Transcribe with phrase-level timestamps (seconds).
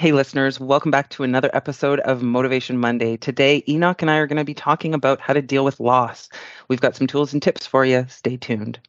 [0.00, 3.18] Hey, listeners, welcome back to another episode of Motivation Monday.
[3.18, 6.30] Today, Henoc and I are going to be talking about how to deal with loss.
[6.68, 8.06] We've got some tools and tips for you.
[8.08, 8.80] Stay tuned.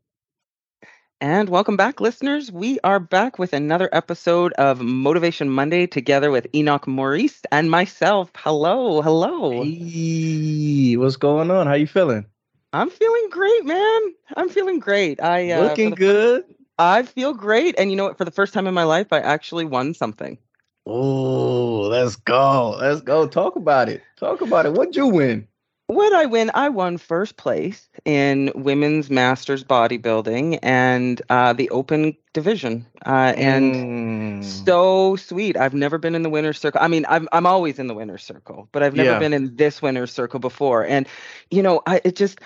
[1.20, 2.50] And welcome back, listeners.
[2.50, 8.32] We are back with another episode of Motivation Monday together with Henoc Maurice and myself.
[8.38, 9.66] Hello, hello.
[9.66, 11.68] Hey, what's going on?
[11.68, 12.26] How you feeling?
[12.72, 14.02] I'm feeling great, man.
[14.38, 15.22] I'm feeling great.
[15.22, 16.46] I uh, looking good.
[16.80, 18.18] I feel great, and you know what?
[18.18, 20.38] For the first time in my life, I actually won something.
[20.86, 22.78] Oh, let's go.
[22.80, 23.28] Let's go.
[23.28, 24.02] Talk about it.
[24.18, 24.74] Talk about it.
[24.74, 25.48] What'd you win?
[25.88, 26.52] What I win?
[26.54, 32.86] I won first place in women's masters bodybuilding and uh, the open division.
[33.06, 34.44] Uh, and mm.
[34.44, 35.58] so sweet.
[35.58, 36.80] I've never been in the winner's circle.
[36.82, 39.20] I mean, I'm I'm always in the winner's circle, but I've never yeah.
[39.20, 40.86] been in this winner's circle before.
[40.86, 41.08] And
[41.50, 42.40] you know, I, it just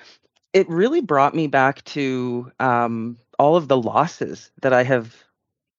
[0.54, 5.24] it really brought me back to um, all of the losses that I have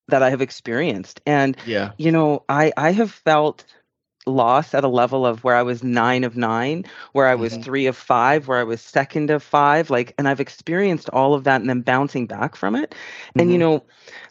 [0.08, 1.20] that I have experienced.
[1.26, 3.64] And yeah, you know, I I have felt
[4.26, 7.62] loss at a level of where I was nine of nine, where I was mm-hmm.
[7.62, 11.44] three of five, where I was second of five, like, and I've experienced all of
[11.44, 12.90] that and then bouncing back from it.
[12.90, 13.40] Mm-hmm.
[13.40, 13.76] And you mm-hmm.
[13.76, 13.84] know,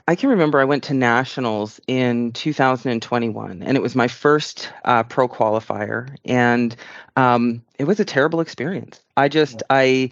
[0.07, 5.03] I can remember I went to nationals in 2021, and it was my first uh,
[5.03, 6.75] pro qualifier, and
[7.15, 9.01] um, it was a terrible experience.
[9.17, 10.11] I just, I,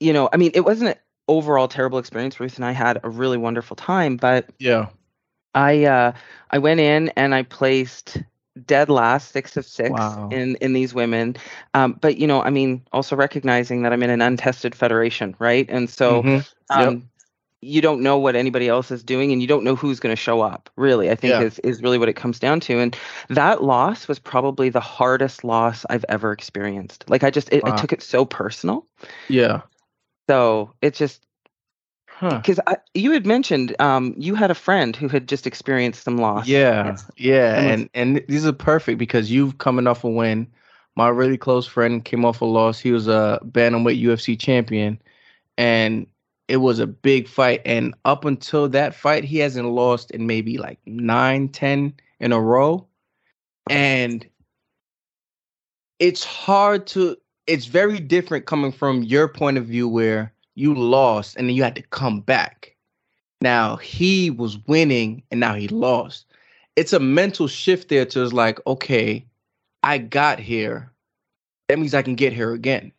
[0.00, 0.96] you know, I mean, it wasn't an
[1.28, 2.40] overall terrible experience.
[2.40, 4.86] Ruth and I had a really wonderful time, but yeah
[5.54, 6.12] I uh,
[6.50, 8.22] I went in and I placed
[8.66, 10.28] dead last, six of six wow.
[10.30, 11.36] in in these women.
[11.74, 15.68] Um, but you know, I mean, also recognizing that I'm in an untested federation, right?
[15.68, 16.22] And so.
[16.22, 16.38] Mm-hmm.
[16.70, 17.02] Um, yep.
[17.60, 20.22] You don't know what anybody else is doing, and you don't know who's going to
[20.22, 20.70] show up.
[20.76, 21.40] Really, I think yeah.
[21.40, 22.78] is is really what it comes down to.
[22.78, 22.96] And
[23.30, 27.10] that loss was probably the hardest loss I've ever experienced.
[27.10, 27.72] Like I just, it, wow.
[27.72, 28.86] I took it so personal.
[29.26, 29.62] Yeah.
[30.28, 31.26] So it just
[32.20, 32.76] because huh.
[32.94, 36.46] you had mentioned um, you had a friend who had just experienced some loss.
[36.46, 37.10] Yeah, yes.
[37.16, 40.46] yeah, and and these are perfect because you've coming off a win.
[40.96, 42.78] My really close friend came off a loss.
[42.80, 45.00] He was a bantamweight UFC champion,
[45.56, 46.06] and
[46.48, 47.62] it was a big fight.
[47.64, 52.40] And up until that fight, he hasn't lost in maybe like nine, ten in a
[52.40, 52.86] row,
[53.70, 54.26] and
[55.98, 57.16] it's hard to.
[57.46, 61.62] It's very different coming from your point of view where you lost and then you
[61.62, 62.74] had to come back.
[63.40, 66.26] Now he was winning and now he lost.
[66.74, 69.24] It's a mental shift there to like, okay,
[69.84, 70.90] I got here.
[71.68, 72.90] That means I can get here again.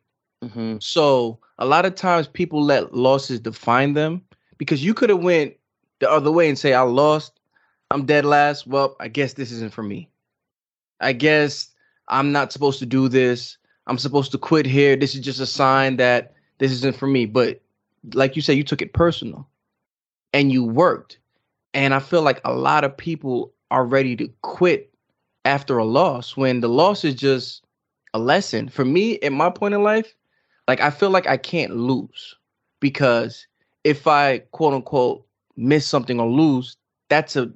[0.44, 0.78] Mm-hmm.
[0.80, 4.22] So a lot of times people let losses define them
[4.58, 5.56] because you could have went
[6.00, 7.42] the other way and say, I lost,
[7.92, 8.68] I'm dead last.
[8.68, 10.10] Well, I guess this isn't for me.
[11.02, 11.70] I guess
[12.08, 13.58] I'm not supposed to do this.
[13.88, 14.96] I'm supposed to quit here.
[14.96, 17.26] This is just a sign that this isn't for me.
[17.26, 17.62] But
[18.14, 19.48] like you said, you took it personal
[20.34, 21.18] and you worked.
[21.74, 24.92] And I feel like a lot of people are ready to quit
[25.46, 27.64] after a loss when the loss is just
[28.14, 28.70] a lesson.
[28.70, 30.14] For me, at my point in life,
[30.68, 32.36] like I feel like I can't lose
[32.80, 33.48] because
[33.84, 35.26] if I quote unquote
[35.58, 36.78] miss something or lose,
[37.10, 37.52] that's a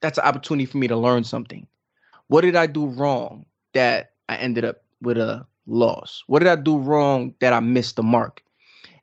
[0.00, 1.66] that's an opportunity for me to learn something.
[2.28, 6.22] What did I do wrong that I ended up with a loss?
[6.26, 8.42] What did I do wrong that I missed the mark?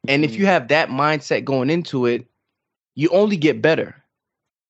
[0.07, 0.47] And if you mm-hmm.
[0.47, 2.25] have that mindset going into it,
[2.95, 3.95] you only get better.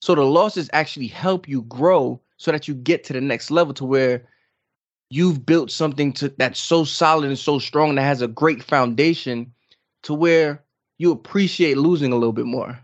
[0.01, 3.73] So the losses actually help you grow so that you get to the next level
[3.75, 4.27] to where
[5.09, 9.51] you've built something to that's so solid and so strong that has a great foundation
[10.03, 10.63] to where
[10.97, 12.79] you appreciate losing a little bit more.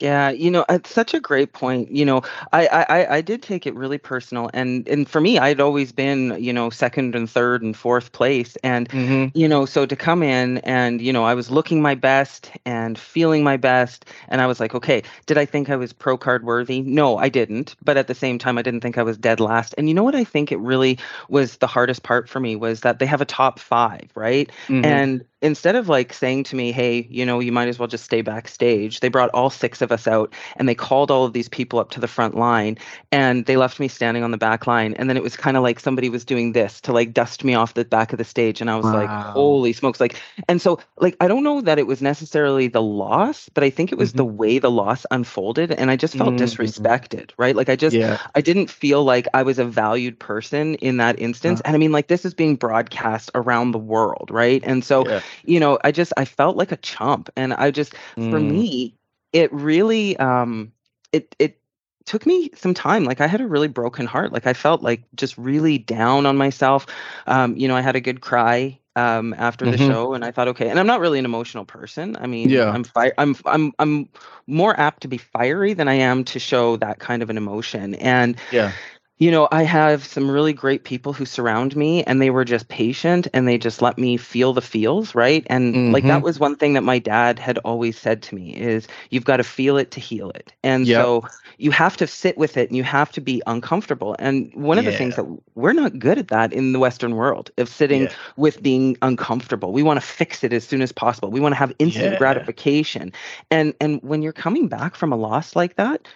[0.00, 1.90] Yeah, you know, it's such a great point.
[1.90, 2.22] You know,
[2.54, 6.36] I, I I did take it really personal, and and for me, I'd always been
[6.42, 9.36] you know second and third and fourth place, and mm-hmm.
[9.38, 12.98] you know, so to come in and you know, I was looking my best and
[12.98, 16.44] feeling my best, and I was like, okay, did I think I was pro card
[16.44, 16.80] worthy?
[16.80, 17.76] No, I didn't.
[17.84, 19.74] But at the same time, I didn't think I was dead last.
[19.76, 22.80] And you know what I think it really was the hardest part for me was
[22.80, 24.50] that they have a top five, right?
[24.68, 24.84] Mm-hmm.
[24.86, 28.04] And instead of like saying to me, hey, you know, you might as well just
[28.04, 31.48] stay backstage, they brought all six of us out and they called all of these
[31.48, 32.76] people up to the front line
[33.10, 34.94] and they left me standing on the back line.
[34.94, 37.54] And then it was kind of like somebody was doing this to like dust me
[37.54, 38.60] off the back of the stage.
[38.60, 38.94] And I was wow.
[38.94, 40.00] like, holy smokes.
[40.00, 43.70] Like, and so, like, I don't know that it was necessarily the loss, but I
[43.70, 44.18] think it was mm-hmm.
[44.18, 45.72] the way the loss unfolded.
[45.72, 46.44] And I just felt mm-hmm.
[46.44, 47.56] disrespected, right?
[47.56, 48.18] Like, I just, yeah.
[48.34, 51.60] I didn't feel like I was a valued person in that instance.
[51.60, 51.68] Uh-huh.
[51.68, 54.62] And I mean, like, this is being broadcast around the world, right?
[54.64, 57.94] And so, yeah you know, I just I felt like a chump, and I just
[58.16, 58.30] mm.
[58.30, 58.94] for me,
[59.32, 60.72] it really um
[61.12, 61.58] it it
[62.06, 65.02] took me some time like i had a really broken heart like i felt like
[65.14, 66.86] just really down on myself
[67.26, 69.88] um you know i had a good cry um after the mm-hmm.
[69.88, 72.70] show and i thought okay and i'm not really an emotional person i mean yeah
[72.70, 74.08] i'm fi- i'm i'm i'm
[74.46, 77.94] more apt to be fiery than i am to show that kind of an emotion
[77.96, 78.72] and yeah
[79.20, 82.68] you know, I have some really great people who surround me and they were just
[82.68, 85.46] patient and they just let me feel the feels, right?
[85.50, 85.92] And mm-hmm.
[85.92, 86.24] like that mm-hmm.
[86.24, 89.44] was one thing that my dad had always said to me is you've got to
[89.44, 90.54] feel it to heal it.
[90.64, 91.04] And yep.
[91.04, 91.24] so
[91.58, 94.16] you have to sit with it and you have to be uncomfortable.
[94.18, 94.92] And one of yeah.
[94.92, 98.12] the things that we're not good at that in the western world of sitting yeah.
[98.38, 99.74] with being uncomfortable.
[99.74, 101.30] We want to fix it as soon as possible.
[101.30, 102.18] We want to have instant yeah.
[102.18, 103.12] gratification.
[103.50, 106.08] And and when you're coming back from a loss like that,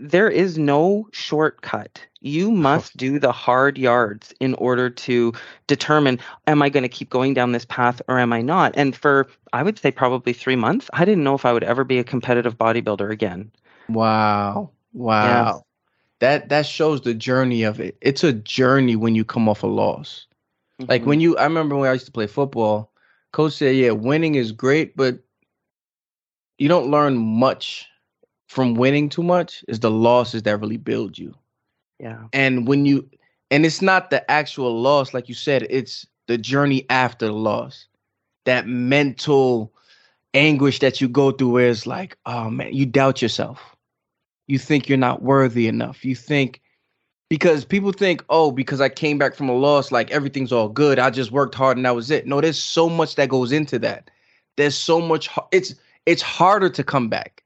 [0.00, 2.00] there is no shortcut.
[2.20, 5.32] You must do the hard yards in order to
[5.66, 8.74] determine am I going to keep going down this path or am I not?
[8.76, 11.84] And for, I would say, probably three months, I didn't know if I would ever
[11.84, 13.50] be a competitive bodybuilder again.
[13.88, 14.70] Wow.
[14.92, 15.64] Wow.
[16.20, 17.96] That that shows the journey of it.
[18.00, 20.26] It's a journey when you come off a loss.
[20.80, 20.90] Mm-hmm.
[20.90, 22.92] Like when you I remember when I used to play football,
[23.32, 25.18] coach said, "Yeah, winning is great, but
[26.58, 27.88] you don't learn much
[28.52, 31.34] from winning too much is the losses that really build you.
[31.98, 32.24] Yeah.
[32.34, 33.08] And when you
[33.50, 37.86] and it's not the actual loss, like you said, it's the journey after the loss.
[38.44, 39.72] That mental
[40.34, 43.74] anguish that you go through where it's like, oh man, you doubt yourself.
[44.48, 46.04] You think you're not worthy enough.
[46.04, 46.60] You think
[47.30, 50.98] because people think, oh, because I came back from a loss, like everything's all good.
[50.98, 52.26] I just worked hard and that was it.
[52.26, 54.10] No, there's so much that goes into that.
[54.58, 55.30] There's so much.
[55.52, 57.41] It's it's harder to come back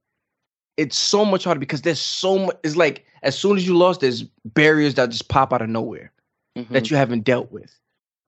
[0.76, 2.56] it's so much harder because there's so much.
[2.62, 6.12] It's like as soon as you lost, there's barriers that just pop out of nowhere
[6.56, 6.72] mm-hmm.
[6.72, 7.74] that you haven't dealt with.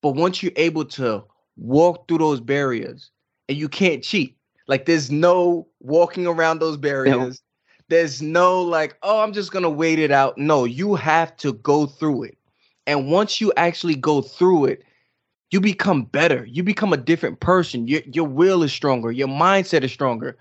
[0.02, 1.24] But once you're able to
[1.56, 3.10] walk through those barriers,
[3.48, 4.36] and you can't cheat.
[4.66, 7.16] Like there's no walking around those barriers.
[7.16, 7.32] No.
[7.88, 10.36] There's no like, oh, I'm just gonna wait it out.
[10.36, 12.38] No, you have to go through it.
[12.86, 14.82] And once you actually go through it,
[15.50, 16.44] you become better.
[16.46, 17.88] You become a different person.
[17.88, 19.10] Your your will is stronger.
[19.10, 20.36] Your mindset is stronger.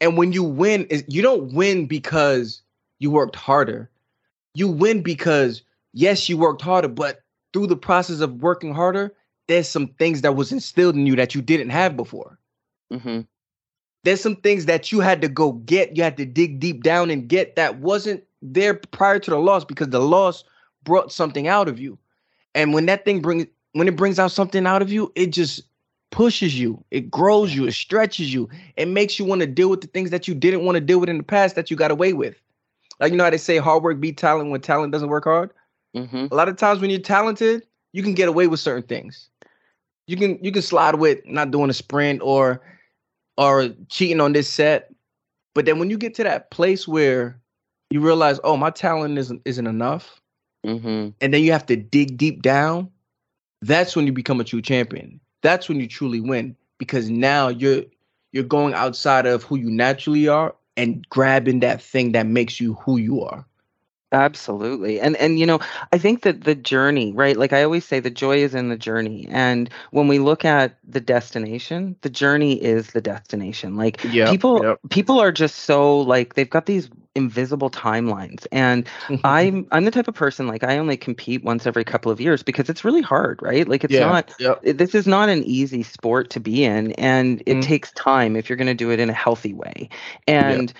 [0.00, 2.62] And when you win, you don't win because
[2.98, 3.90] you worked harder.
[4.54, 5.62] You win because
[5.92, 9.14] yes, you worked harder, but through the process of working harder,
[9.48, 12.38] there's some things that was instilled in you that you didn't have before.
[12.92, 13.22] Mm-hmm.
[14.04, 15.96] There's some things that you had to go get.
[15.96, 19.64] You had to dig deep down and get that wasn't there prior to the loss
[19.64, 20.44] because the loss
[20.84, 21.98] brought something out of you.
[22.54, 25.62] And when that thing brings when it brings out something out of you, it just
[26.10, 29.80] pushes you, it grows you, it stretches you, it makes you want to deal with
[29.80, 31.90] the things that you didn't want to deal with in the past that you got
[31.90, 32.40] away with.
[32.98, 35.50] Like you know how they say hard work beat talent when talent doesn't work hard.
[35.96, 36.26] Mm-hmm.
[36.30, 39.28] A lot of times when you're talented, you can get away with certain things.
[40.06, 42.60] You can you can slide with not doing a sprint or
[43.38, 44.92] or cheating on this set,
[45.54, 47.40] but then when you get to that place where
[47.90, 50.20] you realize, oh, my talent isn't isn't enough,
[50.66, 51.10] mm-hmm.
[51.20, 52.90] and then you have to dig deep down.
[53.62, 57.84] That's when you become a true champion that's when you truly win because now you're
[58.32, 62.74] you're going outside of who you naturally are and grabbing that thing that makes you
[62.74, 63.44] who you are.
[64.12, 65.00] Absolutely.
[65.00, 65.60] And and you know,
[65.92, 67.36] I think that the journey, right?
[67.36, 69.28] Like I always say the joy is in the journey.
[69.30, 73.76] And when we look at the destination, the journey is the destination.
[73.76, 74.80] Like yep, people yep.
[74.90, 78.46] people are just so like they've got these invisible timelines.
[78.52, 78.88] And
[79.24, 82.42] I'm I'm the type of person like I only compete once every couple of years
[82.42, 83.66] because it's really hard, right?
[83.66, 84.60] Like it's yeah, not yep.
[84.62, 87.62] this is not an easy sport to be in and it mm.
[87.62, 89.88] takes time if you're going to do it in a healthy way.
[90.26, 90.72] And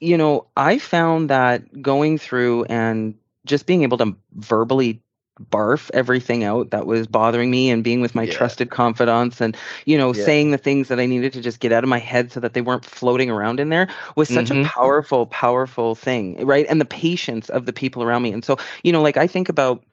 [0.00, 5.02] you know, I found that going through and just being able to verbally
[5.50, 8.32] barf everything out that was bothering me and being with my yeah.
[8.32, 10.24] trusted confidants and you know yeah.
[10.24, 12.54] saying the things that I needed to just get out of my head so that
[12.54, 14.62] they weren't floating around in there was such mm-hmm.
[14.62, 18.56] a powerful powerful thing right and the patience of the people around me and so
[18.82, 19.84] you know like I think about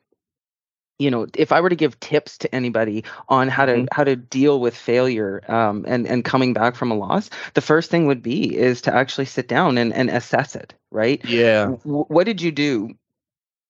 [1.00, 3.86] you know if i were to give tips to anybody on how to mm-hmm.
[3.92, 7.92] how to deal with failure um, and and coming back from a loss the first
[7.92, 12.06] thing would be is to actually sit down and, and assess it right yeah w-
[12.08, 12.96] what did you do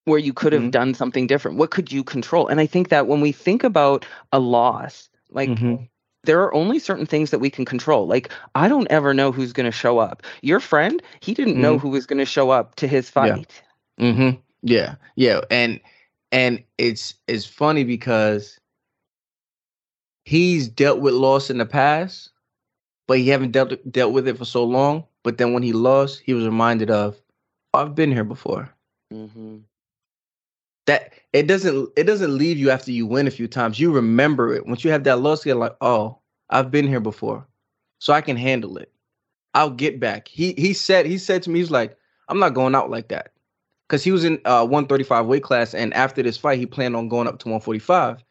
[0.06, 0.72] where you could have mm-hmm.
[0.72, 4.06] done something different what could you control and i think that when we think about
[4.32, 5.76] a loss like mm-hmm.
[6.24, 9.54] there are only certain things that we can control like i don't ever know who's
[9.54, 11.82] going to show up your friend he didn't know mm-hmm.
[11.82, 13.62] who was going to show up to his fight
[13.98, 14.12] yeah.
[14.12, 15.80] mm-hmm yeah yeah and
[16.32, 18.60] and it's it's funny because
[20.26, 22.32] he's dealt with loss in the past,
[23.08, 25.06] but he haven't dealt dealt with it for so long.
[25.24, 27.16] But then when he lost, he was reminded of,
[27.74, 28.70] "I've been here before."
[29.14, 29.60] Mm-hmm.
[30.88, 33.80] That it doesn't it doesn't leave you after you win a few times.
[33.80, 35.46] You remember it once you have that loss.
[35.46, 37.48] You're like, "Oh, I've been here before,
[38.00, 38.92] so I can handle it.
[39.54, 41.98] I'll get back." He he said he said to me, he's like,
[42.30, 43.32] "I'm not going out like that."
[43.88, 47.10] because he was in uh 135 weight class, and after this fight, he planned on
[47.10, 48.24] going up to 145,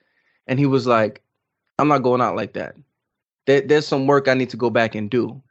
[0.46, 1.22] and he was like,
[1.78, 2.76] "I'm not going out like that.
[3.46, 5.42] There, there's some work I need to go back and do.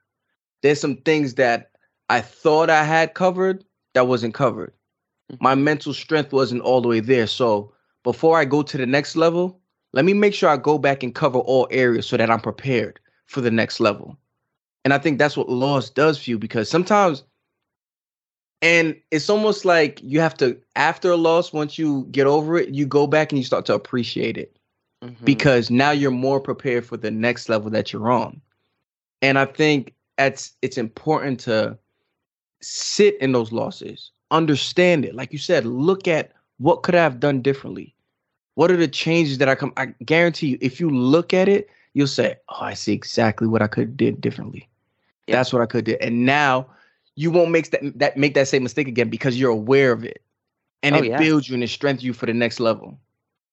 [0.61, 1.71] There's some things that
[2.09, 4.73] I thought I had covered that wasn't covered.
[5.39, 7.27] My mental strength wasn't all the way there.
[7.27, 9.59] So before I go to the next level,
[9.93, 12.99] let me make sure I go back and cover all areas so that I'm prepared
[13.27, 14.17] for the next level.
[14.83, 17.23] And I think that's what loss does for you because sometimes
[18.63, 22.69] and it's almost like you have to after a loss once you get over it
[22.69, 24.57] you go back and you start to appreciate it
[25.03, 25.25] mm-hmm.
[25.25, 28.41] because now you're more prepared for the next level that you're on
[29.21, 31.77] and i think it's it's important to
[32.61, 37.19] sit in those losses understand it like you said look at what could i have
[37.19, 37.95] done differently
[38.55, 41.69] what are the changes that i come i guarantee you if you look at it
[41.93, 44.67] you'll say oh i see exactly what i could have did differently
[45.27, 45.35] yeah.
[45.35, 46.67] that's what i could do and now
[47.15, 50.21] you won't make that that make that same mistake again because you're aware of it,
[50.81, 51.17] and oh, it yeah.
[51.17, 52.97] builds you and it strengthens you for the next level.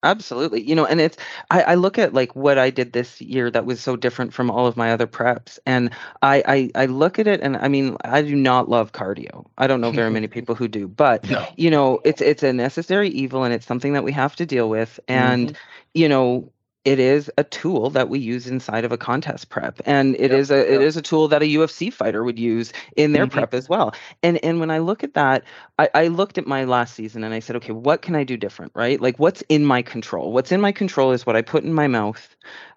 [0.02, 0.62] Absolutely.
[0.62, 1.18] You know, and it's
[1.50, 4.50] I, I, look at like what I did this year that was so different from
[4.50, 5.58] all of my other preps.
[5.66, 5.90] And
[6.22, 9.44] I, I I look at it and I mean, I do not love cardio.
[9.58, 11.46] I don't know very many people who do, but no.
[11.56, 14.70] you know, it's it's a necessary evil and it's something that we have to deal
[14.70, 14.98] with.
[15.06, 15.56] And, mm-hmm.
[15.92, 16.50] you know,
[16.84, 20.32] it is a tool that we use inside of a contest prep and it yep,
[20.32, 20.66] is a yep.
[20.66, 23.38] it is a tool that a UFC fighter would use in their mm-hmm.
[23.38, 25.44] prep as well and and when I look at that
[25.78, 28.36] I, I looked at my last season and I said okay what can I do
[28.36, 31.64] different right like what's in my control what's in my control is what I put
[31.64, 32.34] in my mouth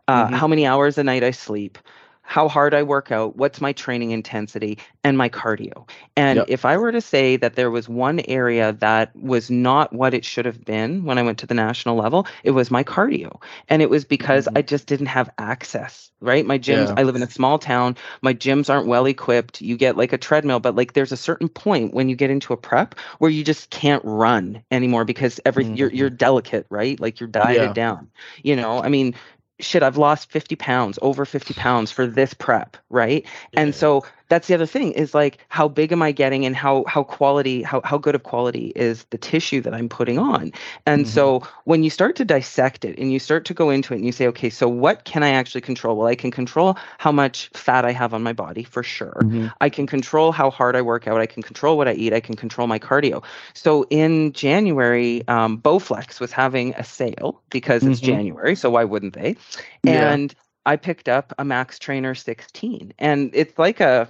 [0.07, 0.35] uh, mm-hmm.
[0.35, 1.77] how many hours a night I sleep
[2.23, 5.87] how hard I work out, what's my training intensity, and my cardio.
[6.15, 6.45] And yep.
[6.47, 10.23] if I were to say that there was one area that was not what it
[10.23, 13.41] should have been when I went to the national level, it was my cardio.
[13.67, 14.57] And it was because mm-hmm.
[14.57, 16.45] I just didn't have access, right?
[16.45, 16.95] My gyms, yeah.
[16.97, 19.61] I live in a small town, my gyms aren't well equipped.
[19.61, 22.53] You get like a treadmill, but like there's a certain point when you get into
[22.53, 25.75] a prep where you just can't run anymore because every mm-hmm.
[25.75, 26.97] you're you're delicate, right?
[26.99, 27.73] Like you're dieted yeah.
[27.73, 28.09] down.
[28.43, 29.13] You know, I mean,
[29.59, 33.25] shit, I've lost 50 pounds, over 50 pounds for this prep, right?
[33.53, 33.61] Yeah.
[33.61, 36.85] And so that's the other thing is like how big am I getting and how
[36.87, 40.51] how quality how how good of quality is the tissue that I'm putting on.
[40.85, 41.13] And mm-hmm.
[41.13, 44.05] so when you start to dissect it and you start to go into it and
[44.05, 45.97] you say, okay, so what can I actually control?
[45.97, 49.17] Well, I can control how much fat I have on my body for sure.
[49.21, 49.47] Mm-hmm.
[49.61, 51.19] I can control how hard I work out.
[51.19, 52.13] I can control what I eat.
[52.13, 53.23] I can control my cardio.
[53.53, 58.11] So in January, um, Bowflex was having a sale because it's mm-hmm.
[58.11, 58.55] January.
[58.55, 59.35] So why wouldn't they?
[59.83, 60.11] Yeah.
[60.13, 64.07] And I picked up a Max Trainer 16, and it's like a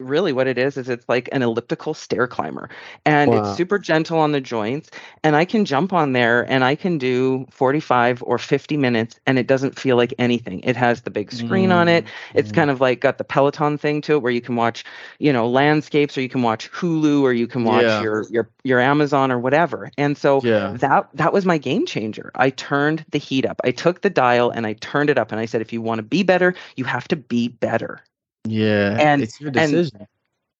[0.00, 2.68] really what it is is it's like an elliptical stair climber
[3.04, 3.38] and wow.
[3.42, 4.90] it's super gentle on the joints
[5.22, 9.38] and i can jump on there and i can do 45 or 50 minutes and
[9.38, 11.78] it doesn't feel like anything it has the big screen mm-hmm.
[11.78, 12.04] on it
[12.34, 12.56] it's mm-hmm.
[12.56, 14.84] kind of like got the peloton thing to it where you can watch
[15.18, 18.02] you know landscapes or you can watch hulu or you can watch yeah.
[18.02, 20.72] your your your amazon or whatever and so yeah.
[20.78, 24.50] that that was my game changer i turned the heat up i took the dial
[24.50, 26.84] and i turned it up and i said if you want to be better you
[26.84, 28.02] have to be better
[28.44, 29.98] yeah, and it's your decision.
[29.98, 30.08] And,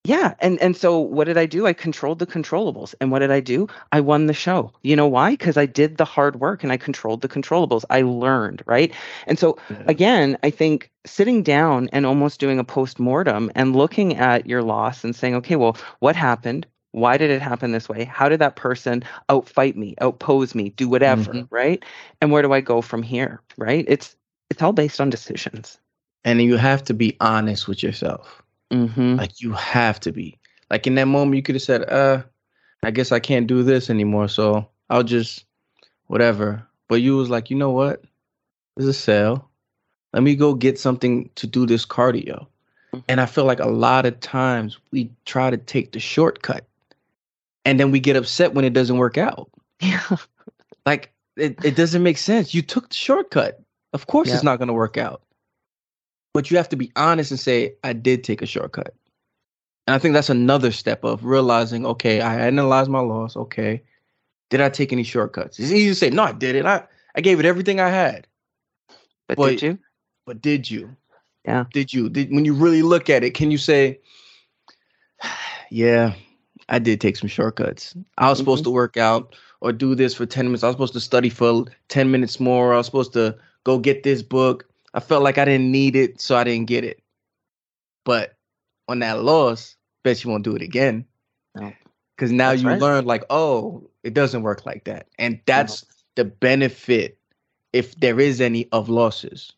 [0.05, 1.67] yeah, and and so what did I do?
[1.67, 3.69] I controlled the controllables, and what did I do?
[3.93, 4.73] I won the show.
[4.83, 5.33] You know why?
[5.33, 7.85] Because I did the hard work and I controlled the controllables.
[7.91, 8.95] I learned, right?
[9.27, 9.83] And so yeah.
[9.87, 14.63] again, I think sitting down and almost doing a post mortem and looking at your
[14.63, 16.67] loss and saying, okay, well, what happened?
[16.93, 18.05] Why did it happen this way?
[18.05, 21.55] How did that person outfight me, outpose me, do whatever, mm-hmm.
[21.55, 21.85] right?
[22.23, 23.85] And where do I go from here, right?
[23.87, 24.17] It's
[24.49, 25.79] it's all based on decisions
[26.25, 28.43] and you have to be honest with yourself.
[28.71, 29.17] Mm-hmm.
[29.17, 30.39] Like you have to be.
[30.71, 32.23] Like in that moment, you could have said, "Uh,
[32.83, 35.45] I guess I can't do this anymore, so I'll just
[36.07, 38.05] whatever." But you was like, "You know what?
[38.77, 39.49] There's a sale.
[40.13, 42.47] Let me go get something to do this cardio."
[42.95, 42.99] Mm-hmm.
[43.09, 46.65] And I feel like a lot of times we try to take the shortcut,
[47.65, 49.51] and then we get upset when it doesn't work out.
[49.81, 50.17] Yeah.
[50.87, 52.55] like it, it doesn't make sense.
[52.55, 53.61] You took the shortcut.
[53.93, 55.23] Of course, it's not going to work out
[56.33, 58.95] but you have to be honest and say i did take a shortcut.
[59.87, 63.83] And i think that's another step of realizing okay i analyzed my loss okay.
[64.51, 65.59] Did i take any shortcuts?
[65.59, 66.67] It's easy to say no i did it.
[66.67, 66.83] i,
[67.15, 68.27] I gave it everything i had.
[69.29, 69.79] But, but did you?
[70.27, 70.97] but did you?
[71.45, 71.65] Yeah.
[71.73, 72.09] Did you?
[72.09, 74.01] Did when you really look at it can you say
[75.71, 76.15] yeah
[76.69, 77.95] i did take some shortcuts.
[78.19, 78.43] I was mm-hmm.
[78.43, 80.63] supposed to work out or do this for 10 minutes.
[80.63, 82.73] I was supposed to study for 10 minutes more.
[82.73, 86.21] I was supposed to go get this book I felt like I didn't need it,
[86.21, 87.03] so I didn't get it.
[88.05, 88.35] But
[88.89, 91.05] on that loss, bet you won't do it again.
[91.55, 92.81] Because now that's you right.
[92.81, 95.07] learn, like, oh, it doesn't work like that.
[95.19, 95.89] And that's no.
[96.17, 97.19] the benefit,
[97.73, 99.53] if there is any, of losses.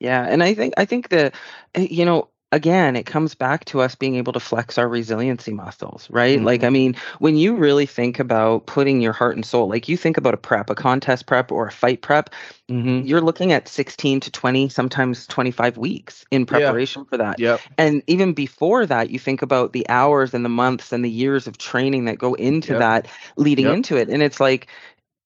[0.00, 1.30] Yeah, and I think I think the
[1.74, 5.52] eh, you know again, it comes back to us being able to flex our resiliency
[5.52, 6.36] muscles, right?
[6.36, 6.46] Mm-hmm.
[6.46, 9.96] Like, I mean, when you really think about putting your heart and soul, like you
[9.96, 12.30] think about a prep, a contest prep or a fight prep,
[12.68, 13.06] mm-hmm.
[13.06, 17.08] you're looking at 16 to 20, sometimes 25 weeks in preparation yeah.
[17.08, 17.38] for that.
[17.38, 17.60] Yep.
[17.78, 21.46] And even before that, you think about the hours and the months and the years
[21.46, 22.80] of training that go into yep.
[22.80, 23.74] that leading yep.
[23.74, 24.08] into it.
[24.08, 24.66] And it's like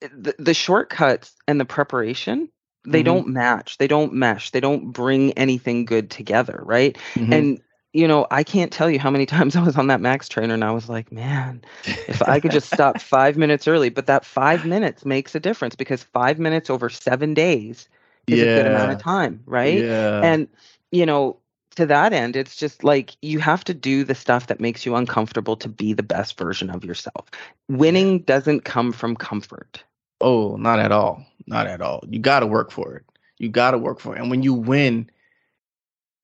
[0.01, 2.51] the, the shortcuts and the preparation
[2.85, 3.05] they mm-hmm.
[3.05, 7.33] don't match they don't mesh they don't bring anything good together right mm-hmm.
[7.33, 7.61] and
[7.93, 10.55] you know i can't tell you how many times i was on that max trainer
[10.55, 14.25] and i was like man if i could just stop five minutes early but that
[14.25, 17.89] five minutes makes a difference because five minutes over seven days
[18.27, 18.45] is yeah.
[18.45, 20.21] a good amount of time right yeah.
[20.23, 20.49] and
[20.91, 21.37] you know
[21.75, 24.95] to that end it's just like you have to do the stuff that makes you
[24.95, 27.31] uncomfortable to be the best version of yourself
[27.69, 29.83] winning doesn't come from comfort
[30.25, 31.23] Oh, not at all.
[31.47, 32.03] Not at all.
[32.09, 33.05] You got to work for it.
[33.39, 34.21] You got to work for it.
[34.21, 35.11] And when you win,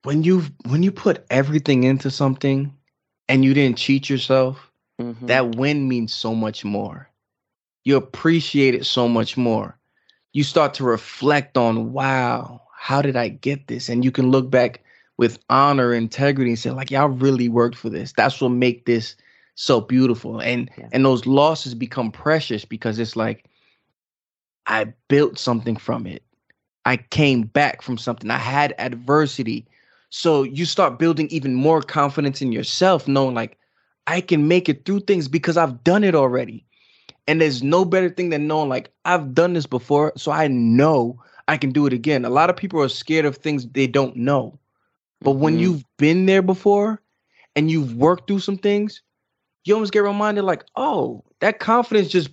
[0.04, 2.75] when you when you put everything into something
[3.28, 5.26] and you didn't cheat yourself, mm-hmm.
[5.26, 7.11] that win means so much more.
[7.85, 9.76] You appreciate it so much more.
[10.33, 13.90] You start to reflect on, wow, how did I get this?
[13.90, 14.83] And you can look back
[15.19, 18.12] with honor, integrity, and say, like, y'all really worked for this.
[18.12, 19.14] That's what make this
[19.57, 20.40] so beautiful.
[20.40, 20.88] And yeah.
[20.92, 23.45] and those losses become precious because it's like
[24.70, 26.22] I built something from it.
[26.86, 28.30] I came back from something.
[28.30, 29.66] I had adversity.
[30.08, 33.58] So you start building even more confidence in yourself, knowing like
[34.06, 36.64] I can make it through things because I've done it already.
[37.26, 41.20] And there's no better thing than knowing like I've done this before, so I know
[41.48, 42.24] I can do it again.
[42.24, 44.58] A lot of people are scared of things they don't know.
[45.20, 45.62] But when mm-hmm.
[45.62, 47.02] you've been there before
[47.54, 49.02] and you've worked through some things,
[49.64, 52.30] you almost get reminded like, oh, that confidence just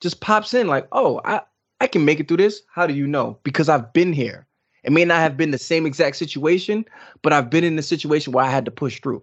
[0.00, 1.42] just pops in like, oh, I
[1.82, 2.62] I can make it through this.
[2.72, 3.40] How do you know?
[3.42, 4.46] Because I've been here.
[4.84, 6.84] It may not have been the same exact situation,
[7.22, 9.20] but I've been in the situation where I had to push through.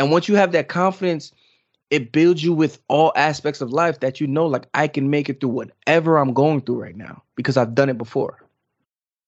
[0.00, 1.30] And once you have that confidence,
[1.90, 5.28] it builds you with all aspects of life that you know, like I can make
[5.28, 8.42] it through whatever I'm going through right now because I've done it before.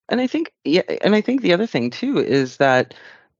[0.08, 2.94] And I think, yeah, and I think the other thing too is that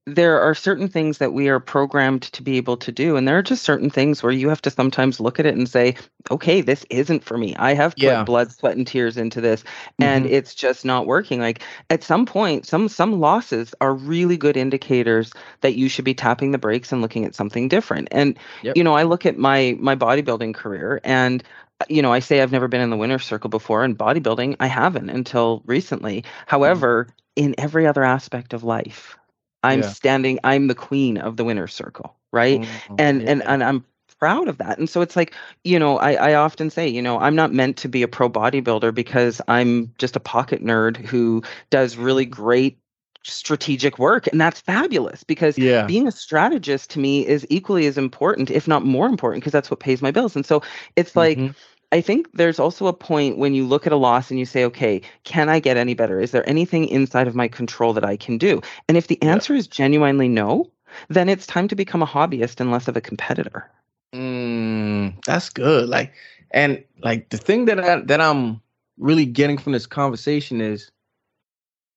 [0.07, 3.37] there are certain things that we are programmed to be able to do and there
[3.37, 5.97] are just certain things where you have to sometimes look at it and say
[6.31, 8.23] okay this isn't for me i have put yeah.
[8.23, 9.65] blood sweat and tears into this
[10.01, 10.35] and mm-hmm.
[10.35, 15.33] it's just not working like at some point some some losses are really good indicators
[15.63, 18.77] that you should be tapping the brakes and looking at something different and yep.
[18.77, 21.43] you know i look at my my bodybuilding career and
[21.91, 24.57] you know, I say I've never been in the winner's circle before in bodybuilding.
[24.61, 26.23] I haven't until recently.
[26.23, 26.45] Mm-hmm.
[26.47, 27.45] However, mm-hmm.
[27.45, 29.19] in every other aspect of life,
[29.67, 29.89] I'm yeah.
[29.89, 32.61] standing, I'm the queen of the winner's circle, right?
[32.61, 32.95] Mm-hmm.
[32.99, 33.31] And yeah.
[33.31, 33.85] and and I'm
[34.19, 34.79] proud of that.
[34.79, 37.77] And so it's like, you know, I, I often say, you know, I'm not meant
[37.79, 42.79] to be a pro bodybuilder because I'm just a pocket nerd who does really great
[43.25, 45.85] strategic work and that's fabulous because yeah.
[45.85, 49.69] being a strategist to me is equally as important if not more important because that's
[49.69, 50.63] what pays my bills and so
[50.95, 51.53] it's like mm-hmm.
[51.93, 54.65] I think there's also a point when you look at a loss and you say,
[54.65, 56.21] okay, can I get any better?
[56.21, 58.61] Is there anything inside of my control that I can do?
[58.89, 59.61] And if the answer yeah.
[59.61, 60.71] is genuinely no,
[61.09, 63.71] then it's time to become a hobbyist and less of a competitor.
[64.15, 65.89] Mm, that's good.
[65.89, 66.13] Like,
[66.51, 68.61] and like the thing that I, that I'm
[68.99, 70.91] really getting from this conversation is,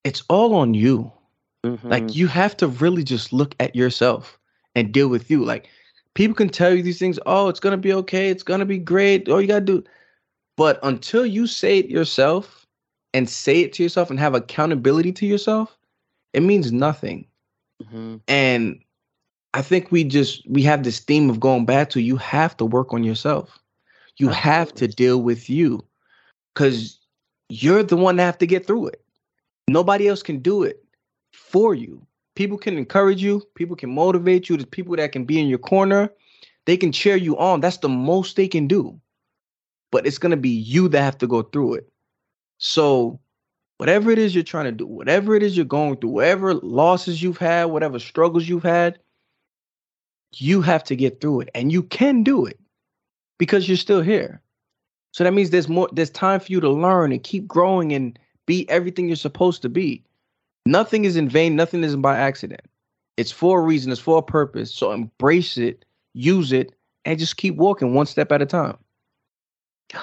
[0.03, 1.11] it's all on you.
[1.65, 1.89] Mm-hmm.
[1.89, 4.39] Like you have to really just look at yourself
[4.75, 5.43] and deal with you.
[5.43, 5.67] Like
[6.19, 7.17] people can tell you these things.
[7.25, 8.29] Oh, it's gonna be okay.
[8.29, 9.29] It's gonna be great.
[9.29, 9.81] Oh, you gotta do.
[10.57, 12.67] But until you say it yourself
[13.13, 15.77] and say it to yourself and have accountability to yourself,
[16.33, 17.25] it means nothing.
[17.81, 18.17] Mm-hmm.
[18.27, 18.81] And
[19.53, 22.65] I think we just we have this theme of going back to you have to
[22.65, 23.57] work on yourself.
[24.17, 25.81] You have to deal with you
[26.53, 26.99] because
[27.47, 29.01] you're the one that have to get through it.
[29.69, 30.83] Nobody else can do it
[31.31, 32.05] for you
[32.39, 35.59] people can encourage you, people can motivate you, there's people that can be in your
[35.59, 36.09] corner,
[36.67, 37.59] they can cheer you on.
[37.59, 38.97] That's the most they can do.
[39.91, 41.91] But it's going to be you that have to go through it.
[42.57, 43.19] So,
[43.75, 47.21] whatever it is you're trying to do, whatever it is you're going through, whatever losses
[47.21, 48.99] you've had, whatever struggles you've had,
[50.33, 52.57] you have to get through it and you can do it
[53.37, 54.41] because you're still here.
[55.11, 58.17] So that means there's more there's time for you to learn and keep growing and
[58.45, 60.05] be everything you're supposed to be.
[60.65, 62.61] Nothing is in vain, nothing is by accident.
[63.17, 64.73] It's for a reason, it's for a purpose.
[64.73, 66.73] So embrace it, use it,
[67.05, 68.77] and just keep walking one step at a time.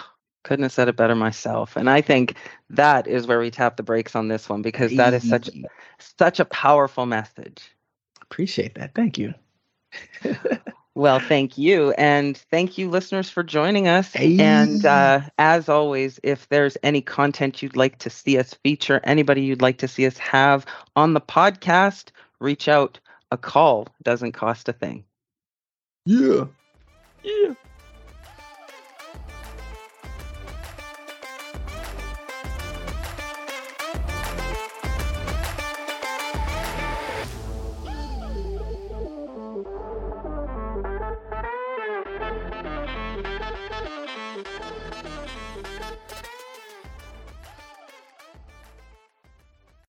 [0.44, 1.76] Couldn't have said it better myself.
[1.76, 2.36] And I think
[2.70, 5.50] that is where we tap the brakes on this one because that is such
[5.98, 7.62] such a powerful message.
[8.22, 8.94] Appreciate that.
[8.94, 9.34] Thank you.
[10.96, 11.90] Well, thank you.
[11.98, 14.14] And thank you, listeners, for joining us.
[14.14, 14.38] Hey.
[14.40, 19.42] And uh, as always, if there's any content you'd like to see us feature, anybody
[19.42, 20.64] you'd like to see us have
[20.96, 22.98] on the podcast, reach out.
[23.30, 25.04] a call doesn't cost a thing.
[26.06, 26.46] Yeah.
[27.22, 27.54] Yeah.